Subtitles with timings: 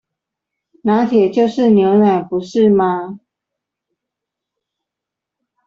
[0.83, 3.19] 「拿鐵」就是牛奶不是嗎？